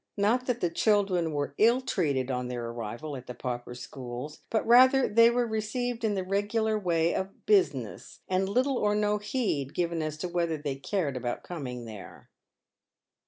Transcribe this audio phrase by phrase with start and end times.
[0.17, 4.65] Not that the children were ill treated on their arrival at the pauper schools, but
[4.65, 8.95] rather they w r ere received in the regular way of business, and little or
[8.95, 12.31] no heed given as to whether they cared about coming there.